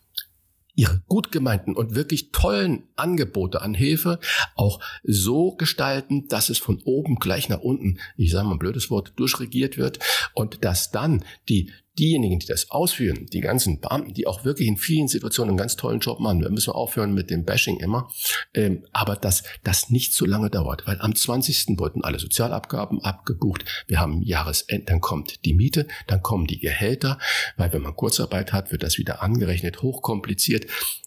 [0.77, 4.21] ihre gut gemeinten und wirklich tollen Angebote an Hilfe
[4.55, 8.91] auch so gestalten, dass es von oben gleich nach unten, ich sage mal ein blödes
[8.91, 9.99] Wort, durchregiert wird
[10.35, 14.77] und dass dann die diejenigen, die das ausführen, die ganzen Beamten, die auch wirklich in
[14.77, 18.11] vielen Situationen einen ganz tollen Job machen, wir müssen aufhören mit dem Bashing immer,
[18.55, 21.79] ähm, aber dass das nicht so lange dauert, weil am 20.
[21.79, 27.19] wurden alle Sozialabgaben abgebucht, wir haben Jahresend, dann kommt die Miete, dann kommen die Gehälter,
[27.57, 30.67] weil wenn man Kurzarbeit hat, wird das wieder angerechnet, hochkompliziert.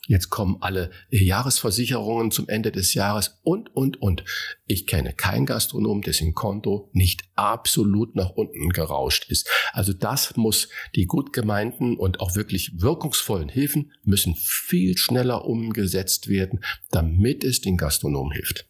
[0.10, 4.24] Jetzt kommen alle Jahresversicherungen zum Ende des Jahres und, und, und.
[4.66, 9.48] Ich kenne keinen Gastronom, dessen Konto nicht absolut nach unten gerauscht ist.
[9.72, 16.28] Also das muss Die gut gemeinten und auch wirklich wirkungsvollen Hilfen müssen viel schneller umgesetzt
[16.28, 16.60] werden,
[16.92, 18.66] damit es den Gastronomen hilft.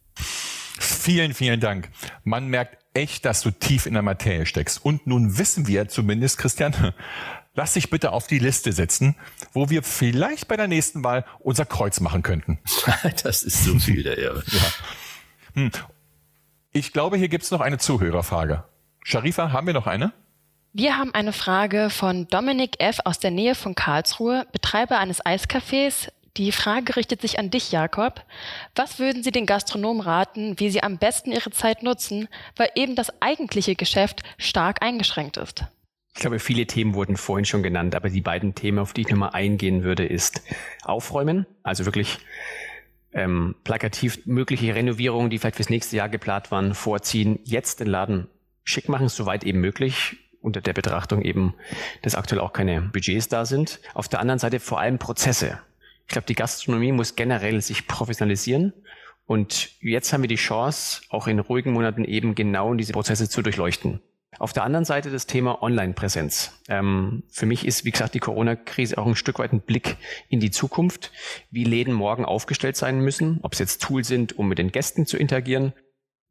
[0.78, 1.90] Vielen, vielen Dank.
[2.24, 4.84] Man merkt echt, dass du tief in der Materie steckst.
[4.84, 6.74] Und nun wissen wir zumindest, Christian,
[7.54, 9.16] lass dich bitte auf die Liste setzen,
[9.52, 12.58] wo wir vielleicht bei der nächsten Wahl unser Kreuz machen könnten.
[13.22, 14.42] das ist so viel der Ehre.
[14.52, 14.72] ja.
[15.54, 15.70] Hm.
[16.72, 18.64] Ich glaube, hier gibt's noch eine Zuhörerfrage.
[19.02, 20.12] Sharifa, haben wir noch eine?
[20.72, 23.00] Wir haben eine Frage von Dominik F.
[23.04, 26.12] aus der Nähe von Karlsruhe, Betreiber eines Eiscafés.
[26.36, 28.24] Die Frage richtet sich an dich, Jakob.
[28.76, 32.94] Was würden Sie den Gastronomen raten, wie sie am besten ihre Zeit nutzen, weil eben
[32.94, 35.64] das eigentliche Geschäft stark eingeschränkt ist?
[36.14, 39.08] Ich glaube, viele Themen wurden vorhin schon genannt, aber die beiden Themen, auf die ich
[39.08, 40.40] nochmal eingehen würde, ist
[40.84, 42.18] Aufräumen, also wirklich
[43.12, 48.28] ähm, plakativ mögliche Renovierungen, die vielleicht fürs nächste Jahr geplant waren, vorziehen, jetzt den Laden
[48.62, 51.54] schick machen, soweit eben möglich, unter der Betrachtung eben,
[52.02, 53.80] dass aktuell auch keine Budgets da sind.
[53.94, 55.58] Auf der anderen Seite vor allem Prozesse.
[56.06, 58.72] Ich glaube, die Gastronomie muss generell sich professionalisieren.
[59.26, 63.42] Und jetzt haben wir die Chance, auch in ruhigen Monaten eben genau diese Prozesse zu
[63.42, 64.00] durchleuchten.
[64.38, 66.60] Auf der anderen Seite das Thema Online-Präsenz.
[66.68, 69.98] Ähm, für mich ist, wie gesagt, die Corona-Krise auch ein Stück weit ein Blick
[70.28, 71.12] in die Zukunft,
[71.50, 75.04] wie Läden morgen aufgestellt sein müssen, ob es jetzt Tools sind, um mit den Gästen
[75.04, 75.74] zu interagieren,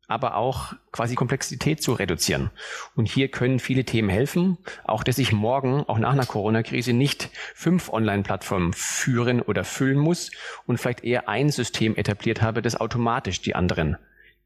[0.10, 2.50] aber auch quasi Komplexität zu reduzieren.
[2.96, 7.30] Und hier können viele Themen helfen, auch dass ich morgen, auch nach einer Corona-Krise, nicht
[7.54, 10.32] fünf Online-Plattformen führen oder füllen muss
[10.66, 13.98] und vielleicht eher ein System etabliert habe, das automatisch die anderen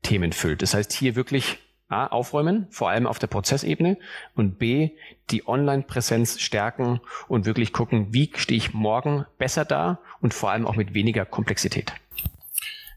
[0.02, 0.62] Themen füllt.
[0.62, 3.98] Das heißt, hier wirklich A, aufräumen, vor allem auf der Prozessebene
[4.36, 4.92] und B,
[5.30, 10.68] die Online-Präsenz stärken und wirklich gucken, wie stehe ich morgen besser da und vor allem
[10.68, 11.94] auch mit weniger Komplexität.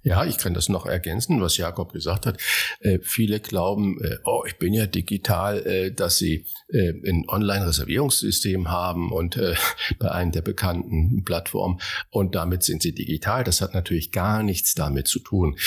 [0.07, 2.41] Ja, ich kann das noch ergänzen, was Jakob gesagt hat.
[2.79, 8.71] Äh, viele glauben, äh, oh, ich bin ja digital, äh, dass sie äh, ein Online-Reservierungssystem
[8.71, 9.57] haben und äh,
[9.99, 13.43] bei einem der bekannten Plattformen und damit sind sie digital.
[13.43, 15.59] Das hat natürlich gar nichts damit zu tun.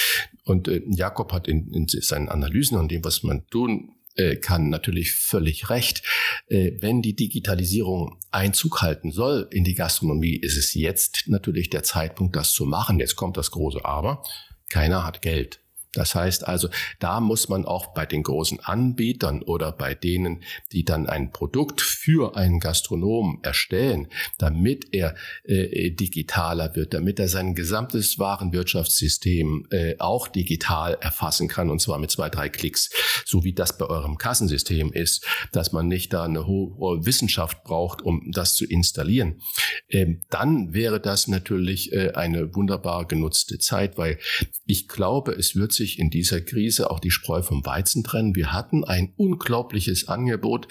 [0.45, 4.69] Und äh, Jakob hat in, in seinen Analysen und dem, was man tun äh, kann
[4.69, 6.03] natürlich völlig recht.
[6.47, 11.83] Äh, wenn die Digitalisierung Einzug halten soll in die Gastronomie, ist es jetzt natürlich der
[11.83, 12.99] Zeitpunkt, das zu machen.
[12.99, 14.23] Jetzt kommt das große Aber.
[14.67, 15.61] Keiner hat Geld.
[15.99, 20.85] Das heißt also, da muss man auch bei den großen Anbietern oder bei denen, die
[20.85, 24.07] dann ein Produkt für einen Gastronomen erstellen,
[24.37, 31.69] damit er äh, digitaler wird, damit er sein gesamtes Warenwirtschaftssystem äh, auch digital erfassen kann,
[31.69, 32.89] und zwar mit zwei, drei Klicks,
[33.25, 38.01] so wie das bei eurem Kassensystem ist, dass man nicht da eine hohe Wissenschaft braucht,
[38.01, 39.41] um das zu installieren.
[39.89, 44.17] Ähm, dann wäre das natürlich äh, eine wunderbar genutzte Zeit, weil
[44.65, 48.35] ich glaube, es wird sich in dieser Krise auch die Spreu vom Weizen trennen.
[48.35, 50.67] Wir hatten ein unglaubliches Angebot,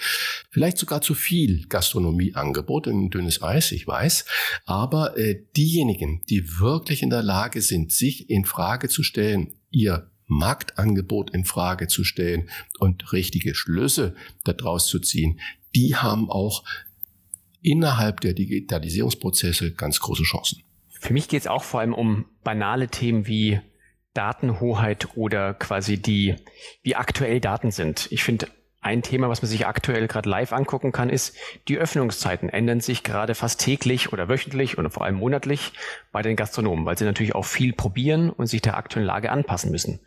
[0.49, 4.25] vielleicht sogar zu viel Gastronomieangebot, ein dünnes Eis, ich weiß.
[4.65, 10.09] Aber äh, diejenigen, die wirklich in der Lage sind, sich in Frage zu stellen, ihr
[10.27, 15.39] Marktangebot in Frage zu stellen und richtige Schlüsse daraus zu ziehen,
[15.75, 16.63] die haben auch
[17.61, 20.63] innerhalb der Digitalisierungsprozesse ganz große Chancen.
[20.99, 23.59] Für mich geht es auch vor allem um banale Themen wie
[24.19, 26.35] Datenhoheit oder quasi die,
[26.83, 28.11] wie aktuell Daten sind.
[28.11, 28.47] Ich finde,
[28.81, 31.37] ein Thema, was man sich aktuell gerade live angucken kann, ist,
[31.69, 35.71] die Öffnungszeiten ändern sich gerade fast täglich oder wöchentlich oder vor allem monatlich
[36.11, 39.71] bei den Gastronomen, weil sie natürlich auch viel probieren und sich der aktuellen Lage anpassen
[39.71, 40.01] müssen.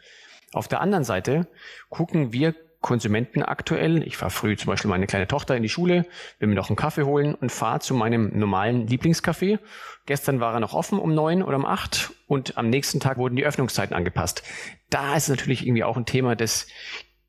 [0.52, 1.46] Auf der anderen Seite
[1.88, 4.02] gucken wir Konsumenten aktuell.
[4.02, 6.04] Ich fahre früh zum Beispiel meine kleine Tochter in die Schule,
[6.38, 9.58] will mir noch einen Kaffee holen und fahre zu meinem normalen Lieblingscafé.
[10.04, 13.36] Gestern war er noch offen um neun oder um acht und am nächsten Tag wurden
[13.36, 14.42] die Öffnungszeiten angepasst.
[14.90, 16.66] Da ist natürlich irgendwie auch ein Thema, dass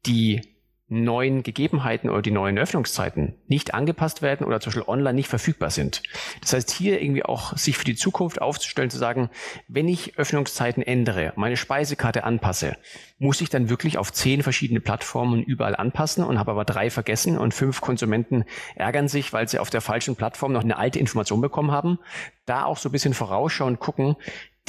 [0.05, 0.52] die
[0.89, 5.69] neuen Gegebenheiten oder die neuen Öffnungszeiten nicht angepasst werden oder zum Beispiel online nicht verfügbar
[5.69, 6.03] sind.
[6.41, 9.29] Das heißt, hier irgendwie auch sich für die Zukunft aufzustellen, zu sagen,
[9.67, 12.77] wenn ich Öffnungszeiten ändere, meine Speisekarte anpasse,
[13.17, 17.37] muss ich dann wirklich auf zehn verschiedene Plattformen überall anpassen und habe aber drei vergessen
[17.37, 18.43] und fünf Konsumenten
[18.75, 21.99] ärgern sich, weil sie auf der falschen Plattform noch eine alte Information bekommen haben.
[22.45, 24.17] Da auch so ein bisschen vorausschauen, gucken,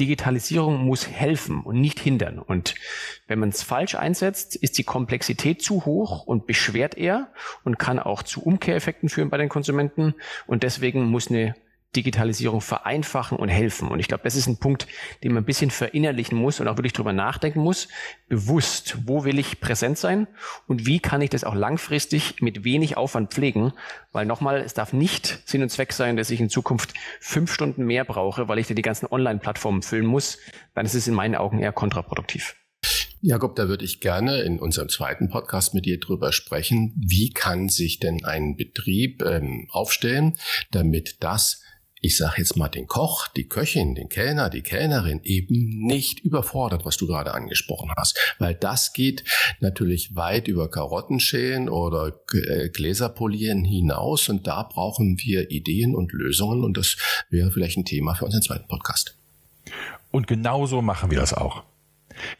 [0.00, 2.38] Digitalisierung muss helfen und nicht hindern.
[2.38, 2.74] Und
[3.28, 7.98] wenn man es falsch einsetzt, ist die Komplexität zu hoch und beschwert eher und kann
[7.98, 10.14] auch zu Umkehreffekten führen bei den Konsumenten.
[10.46, 11.54] Und deswegen muss eine
[11.96, 13.88] Digitalisierung vereinfachen und helfen.
[13.88, 14.86] Und ich glaube, das ist ein Punkt,
[15.22, 17.88] den man ein bisschen verinnerlichen muss und auch wirklich drüber nachdenken muss.
[18.28, 20.26] Bewusst, wo will ich präsent sein
[20.66, 23.72] und wie kann ich das auch langfristig mit wenig Aufwand pflegen?
[24.12, 27.84] Weil nochmal, es darf nicht Sinn und Zweck sein, dass ich in Zukunft fünf Stunden
[27.84, 30.38] mehr brauche, weil ich da die ganzen Online-Plattformen füllen muss.
[30.74, 32.56] Dann ist es in meinen Augen eher kontraproduktiv.
[33.26, 36.92] Jakob, da würde ich gerne in unserem zweiten Podcast mit dir drüber sprechen.
[36.94, 40.36] Wie kann sich denn ein Betrieb ähm, aufstellen,
[40.70, 41.62] damit das
[42.04, 46.84] ich sage jetzt mal den Koch, die Köchin, den Kellner, die Kellnerin eben nicht überfordert,
[46.84, 48.18] was du gerade angesprochen hast.
[48.38, 49.24] Weil das geht
[49.60, 56.62] natürlich weit über Karottenschälen oder äh, Gläserpolieren hinaus und da brauchen wir Ideen und Lösungen
[56.62, 56.98] und das
[57.30, 59.14] wäre vielleicht ein Thema für unseren zweiten Podcast.
[60.10, 61.62] Und genauso machen wir das auch.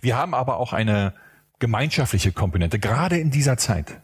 [0.03, 1.15] Wir haben aber auch eine
[1.59, 3.99] gemeinschaftliche Komponente, gerade in dieser Zeit.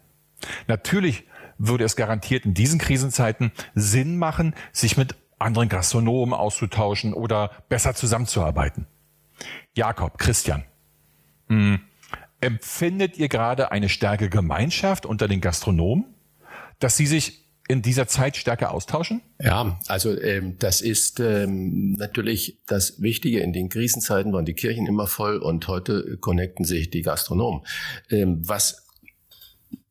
[0.68, 1.25] Natürlich
[1.59, 7.94] würde es garantiert in diesen Krisenzeiten Sinn machen, sich mit anderen Gastronomen auszutauschen oder besser
[7.94, 8.87] zusammenzuarbeiten.
[9.74, 10.64] Jakob, Christian,
[11.48, 11.81] mh, hm,
[12.40, 16.05] empfindet ihr gerade eine stärkere Gemeinschaft unter den Gastronomen,
[16.79, 19.22] dass sie sich in dieser Zeit stärker austauschen?
[19.38, 23.40] Ja, also ähm, das ist ähm, natürlich das Wichtige.
[23.40, 27.61] In den Krisenzeiten waren die Kirchen immer voll und heute connecten sich die Gastronomen.
[28.11, 28.87] Ähm, was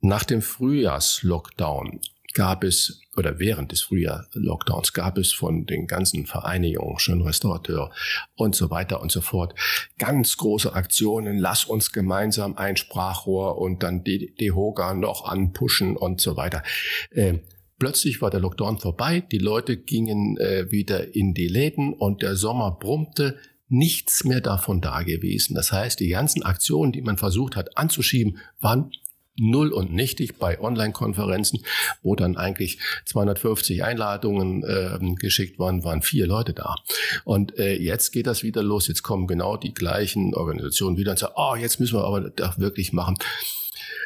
[0.01, 2.01] nach dem Frühjahrslockdown
[2.33, 7.91] gab es, oder während des Frühjahr-Lockdowns gab es von den ganzen Vereinigungen, schön Restaurateur
[8.35, 9.53] und so weiter und so fort,
[9.97, 15.97] ganz große Aktionen, lass uns gemeinsam ein Sprachrohr und dann die, die Hoga noch anpushen
[15.97, 16.63] und so weiter.
[17.11, 17.39] Äh,
[17.77, 22.37] plötzlich war der Lockdown vorbei, die Leute gingen äh, wieder in die Läden und der
[22.37, 25.55] Sommer brummte, nichts mehr davon da gewesen.
[25.55, 28.91] Das heißt, die ganzen Aktionen, die man versucht hat anzuschieben, waren
[29.39, 31.63] null und nichtig bei Online-Konferenzen,
[32.03, 36.75] wo dann eigentlich 250 Einladungen äh, geschickt waren, waren vier Leute da.
[37.23, 38.87] Und äh, jetzt geht das wieder los.
[38.87, 42.59] Jetzt kommen genau die gleichen Organisationen wieder und sagen, oh, jetzt müssen wir aber das
[42.59, 43.17] wirklich machen.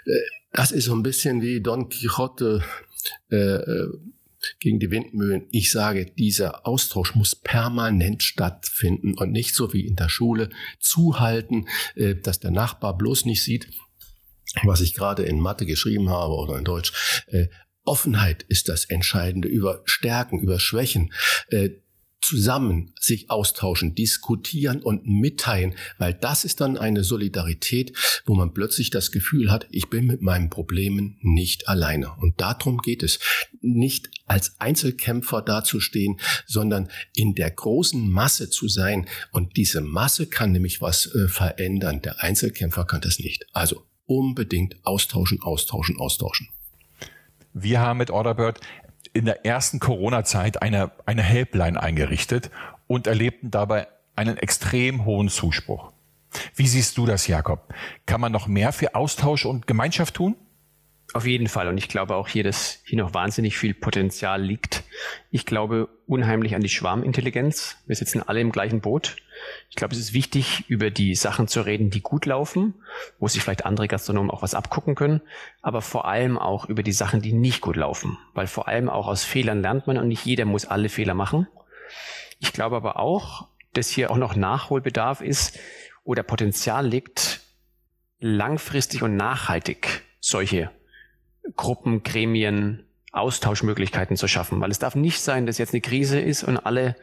[0.05, 0.11] Äh,
[0.51, 2.63] das ist so ein bisschen wie Don Quixote
[3.31, 3.89] äh, äh,
[4.59, 5.45] gegen die Windmühlen.
[5.51, 11.67] Ich sage, dieser Austausch muss permanent stattfinden und nicht so wie in der Schule zuhalten,
[11.95, 13.67] äh, dass der Nachbar bloß nicht sieht,
[14.63, 17.23] was ich gerade in Mathe geschrieben habe oder in Deutsch.
[17.27, 17.47] Äh,
[17.85, 21.11] Offenheit ist das Entscheidende über Stärken, über Schwächen.
[21.49, 21.71] Äh,
[22.23, 27.91] zusammen sich austauschen, diskutieren und mitteilen, weil das ist dann eine Solidarität,
[28.25, 32.13] wo man plötzlich das Gefühl hat, ich bin mit meinen Problemen nicht alleine.
[32.13, 33.19] Und darum geht es,
[33.61, 39.07] nicht als Einzelkämpfer dazustehen, sondern in der großen Masse zu sein.
[39.31, 42.01] Und diese Masse kann nämlich was äh, verändern.
[42.01, 43.45] Der Einzelkämpfer kann das nicht.
[43.51, 46.49] Also unbedingt austauschen, austauschen, austauschen.
[47.53, 48.59] Wir haben mit Orderbird
[49.13, 52.49] in der ersten Corona-Zeit eine, eine Helpline eingerichtet
[52.87, 55.91] und erlebten dabei einen extrem hohen Zuspruch.
[56.55, 57.73] Wie siehst du das, Jakob?
[58.05, 60.35] Kann man noch mehr für Austausch und Gemeinschaft tun?
[61.13, 61.67] Auf jeden Fall.
[61.67, 64.83] Und ich glaube auch hier, dass hier noch wahnsinnig viel Potenzial liegt.
[65.29, 67.77] Ich glaube unheimlich an die Schwarmintelligenz.
[67.85, 69.17] Wir sitzen alle im gleichen Boot.
[69.69, 72.73] Ich glaube, es ist wichtig, über die Sachen zu reden, die gut laufen,
[73.19, 75.21] wo sich vielleicht andere Gastronomen auch was abgucken können,
[75.61, 78.17] aber vor allem auch über die Sachen, die nicht gut laufen.
[78.33, 81.47] Weil vor allem auch aus Fehlern lernt man und nicht jeder muss alle Fehler machen.
[82.39, 85.59] Ich glaube aber auch, dass hier auch noch Nachholbedarf ist
[86.03, 87.41] oder Potenzial liegt,
[88.19, 90.71] langfristig und nachhaltig solche
[91.55, 94.59] Gruppen, Gremien, Austauschmöglichkeiten zu schaffen.
[94.59, 96.95] Weil es darf nicht sein, dass jetzt eine Krise ist und alle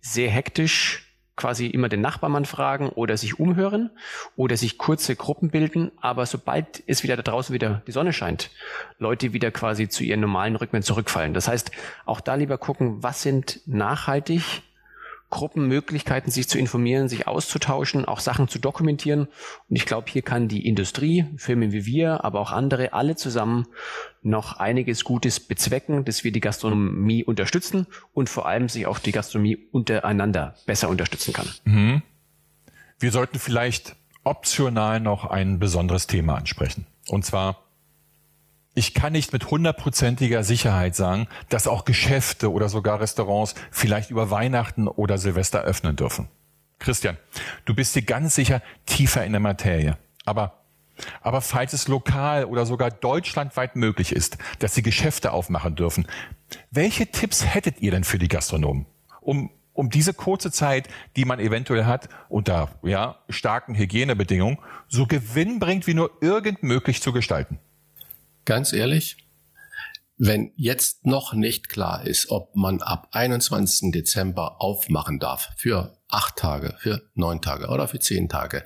[0.00, 1.02] sehr hektisch
[1.36, 3.90] quasi immer den Nachbarmann fragen oder sich umhören
[4.36, 5.92] oder sich kurze Gruppen bilden.
[6.00, 8.50] Aber sobald es wieder da draußen wieder die Sonne scheint,
[8.98, 11.34] Leute wieder quasi zu ihren normalen Rhythmen zurückfallen.
[11.34, 11.70] Das heißt,
[12.06, 14.62] auch da lieber gucken, was sind nachhaltig
[15.30, 19.28] Gruppenmöglichkeiten, sich zu informieren, sich auszutauschen, auch Sachen zu dokumentieren.
[19.68, 23.66] Und ich glaube, hier kann die Industrie, Firmen wie wir, aber auch andere, alle zusammen
[24.22, 29.12] noch einiges Gutes bezwecken, dass wir die Gastronomie unterstützen und vor allem sich auch die
[29.12, 31.48] Gastronomie untereinander besser unterstützen kann.
[31.64, 32.02] Mhm.
[32.98, 36.86] Wir sollten vielleicht optional noch ein besonderes Thema ansprechen.
[37.08, 37.65] Und zwar
[38.76, 44.30] ich kann nicht mit hundertprozentiger Sicherheit sagen, dass auch Geschäfte oder sogar Restaurants vielleicht über
[44.30, 46.28] Weihnachten oder Silvester öffnen dürfen.
[46.78, 47.16] Christian,
[47.64, 49.96] du bist dir ganz sicher tiefer in der Materie.
[50.26, 50.52] Aber,
[51.22, 56.06] aber falls es lokal oder sogar deutschlandweit möglich ist, dass sie Geschäfte aufmachen dürfen,
[56.70, 58.84] welche Tipps hättet ihr denn für die Gastronomen,
[59.22, 60.86] um, um diese kurze Zeit,
[61.16, 67.14] die man eventuell hat, unter ja, starken Hygienebedingungen, so gewinnbringend wie nur irgend möglich zu
[67.14, 67.58] gestalten?
[68.46, 69.16] Ganz ehrlich,
[70.18, 73.90] wenn jetzt noch nicht klar ist, ob man ab 21.
[73.90, 78.62] Dezember aufmachen darf für acht Tage, für neun Tage oder für zehn Tage,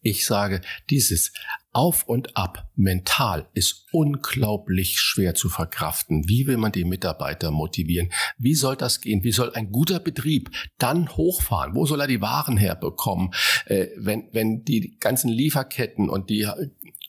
[0.00, 1.32] Ich sage, dieses
[1.72, 6.28] auf und ab mental ist unglaublich schwer zu verkraften.
[6.28, 8.12] Wie will man die Mitarbeiter motivieren?
[8.38, 9.24] Wie soll das gehen?
[9.24, 11.74] Wie soll ein guter Betrieb dann hochfahren?
[11.74, 13.34] Wo soll er die Waren herbekommen?
[13.64, 16.48] Äh, wenn, wenn die ganzen Lieferketten und die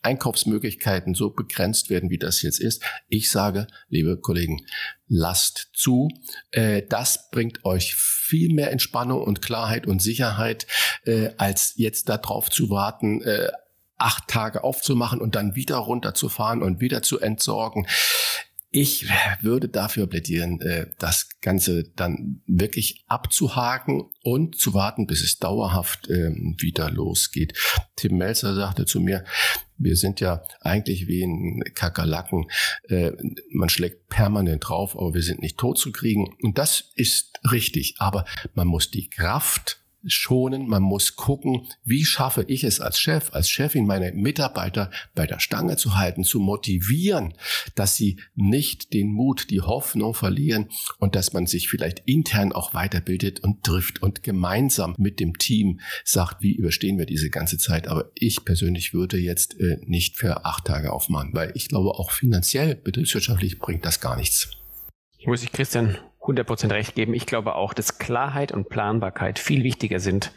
[0.07, 2.81] Einkaufsmöglichkeiten so begrenzt werden, wie das jetzt ist.
[3.09, 4.65] Ich sage, liebe Kollegen,
[5.07, 6.07] lasst zu.
[6.51, 10.65] Äh, das bringt euch viel mehr Entspannung und Klarheit und Sicherheit,
[11.05, 13.49] äh, als jetzt darauf zu warten, äh,
[13.97, 17.85] acht Tage aufzumachen und dann wieder runterzufahren und wieder zu entsorgen.
[18.69, 19.07] Ich
[19.41, 20.59] würde dafür plädieren,
[20.99, 27.57] das Ganze dann wirklich abzuhaken und zu warten, bis es dauerhaft ähm, wieder losgeht.
[27.95, 29.23] Tim Melzer sagte zu mir,
[29.77, 32.47] wir sind ja eigentlich wie ein Kakerlaken.
[32.89, 33.11] Äh,
[33.51, 36.35] man schlägt permanent drauf, aber wir sind nicht tot zu kriegen.
[36.41, 37.95] Und das ist richtig.
[37.99, 43.33] Aber man muss die Kraft schonen, man muss gucken, wie schaffe ich es als Chef,
[43.33, 47.33] als Chefin meine Mitarbeiter bei der Stange zu halten, zu motivieren,
[47.75, 52.73] dass sie nicht den Mut, die Hoffnung verlieren und dass man sich vielleicht intern auch
[52.73, 57.87] weiterbildet und trifft und gemeinsam mit dem Team sagt, wie überstehen wir diese ganze Zeit.
[57.87, 62.11] Aber ich persönlich würde jetzt äh, nicht für acht Tage aufmachen, weil ich glaube auch
[62.11, 64.51] finanziell, betriebswirtschaftlich bringt das gar nichts.
[65.17, 65.97] Ich muss ich Christian
[66.27, 67.13] 100% recht geben.
[67.13, 70.31] Ich glaube auch, dass Klarheit und Planbarkeit viel wichtiger sind,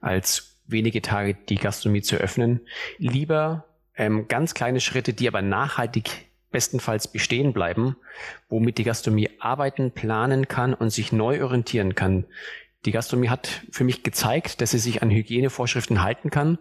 [0.00, 2.60] als wenige Tage die Gastronomie zu öffnen.
[2.98, 3.64] Lieber
[3.96, 7.96] ähm, ganz kleine Schritte, die aber nachhaltig bestenfalls bestehen bleiben,
[8.48, 12.24] womit die Gastronomie arbeiten, planen kann und sich neu orientieren kann.
[12.84, 16.58] Die Gastronomie hat für mich gezeigt, dass sie sich an Hygienevorschriften halten kann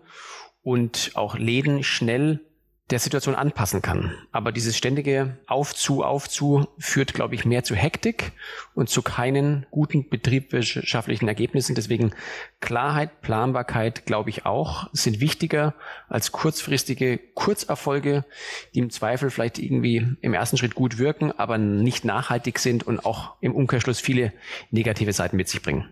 [0.62, 2.42] und auch Läden schnell
[2.90, 4.14] der Situation anpassen kann.
[4.32, 8.32] Aber dieses ständige Aufzu, Aufzu führt, glaube ich, mehr zu Hektik
[8.76, 11.76] und zu keinen guten betriebswirtschaftlichen Ergebnissen.
[11.76, 12.14] Deswegen
[12.62, 15.74] Klarheit, Planbarkeit, glaube ich auch, sind wichtiger
[16.08, 18.24] als kurzfristige Kurzerfolge,
[18.74, 23.06] die im Zweifel vielleicht irgendwie im ersten Schritt gut wirken, aber nicht nachhaltig sind und
[23.06, 24.32] auch im Umkehrschluss viele
[24.72, 25.90] negative Seiten mit sich bringen.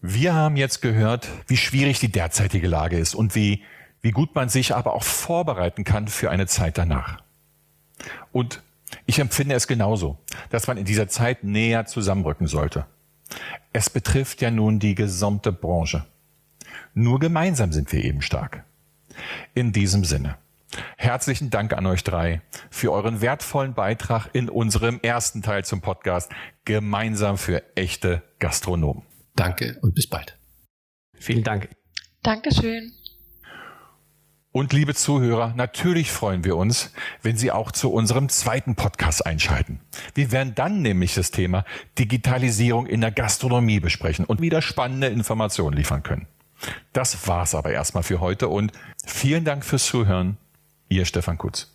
[0.00, 3.62] Wir haben jetzt gehört, wie schwierig die derzeitige Lage ist und wie
[4.02, 7.22] wie gut man sich aber auch vorbereiten kann für eine Zeit danach.
[8.32, 8.60] Und
[9.06, 10.18] ich empfinde es genauso,
[10.50, 12.84] dass man in dieser Zeit näher zusammenrücken sollte.
[13.72, 16.04] Es betrifft ja nun die gesamte Branche.
[16.94, 18.64] Nur gemeinsam sind wir eben stark.
[19.54, 20.36] In diesem Sinne.
[20.96, 22.40] Herzlichen Dank an euch drei
[22.70, 26.30] für euren wertvollen Beitrag in unserem ersten Teil zum Podcast
[26.64, 29.02] Gemeinsam für echte Gastronomen.
[29.36, 30.36] Danke und bis bald.
[31.18, 31.68] Vielen Dank.
[32.22, 32.92] Dankeschön.
[34.52, 36.92] Und liebe Zuhörer, natürlich freuen wir uns,
[37.22, 39.80] wenn Sie auch zu unserem zweiten Podcast einschalten.
[40.14, 41.64] Wir werden dann nämlich das Thema
[41.98, 46.26] Digitalisierung in der Gastronomie besprechen und wieder spannende Informationen liefern können.
[46.92, 48.72] Das war's aber erstmal für heute und
[49.06, 50.36] vielen Dank fürs Zuhören.
[50.90, 51.71] Ihr Stefan Kutz.